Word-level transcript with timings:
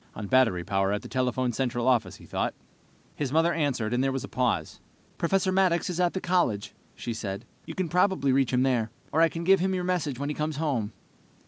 On 0.15 0.25
battery 0.25 0.63
power 0.63 0.91
at 0.91 1.03
the 1.03 1.07
telephone 1.07 1.51
central 1.51 1.87
office, 1.87 2.15
he 2.15 2.25
thought. 2.25 2.55
His 3.15 3.31
mother 3.31 3.53
answered, 3.53 3.93
and 3.93 4.03
there 4.03 4.11
was 4.11 4.23
a 4.23 4.27
pause. 4.27 4.81
"Professor 5.19 5.51
Maddox 5.51 5.91
is 5.91 5.99
at 5.99 6.13
the 6.13 6.19
college," 6.19 6.73
she 6.95 7.13
said. 7.13 7.45
"You 7.67 7.75
can 7.75 7.87
probably 7.87 8.31
reach 8.31 8.51
him 8.51 8.63
there, 8.63 8.89
or 9.11 9.21
I 9.21 9.29
can 9.29 9.43
give 9.43 9.59
him 9.59 9.75
your 9.75 9.83
message 9.83 10.17
when 10.17 10.29
he 10.29 10.33
comes 10.33 10.55
home." 10.55 10.91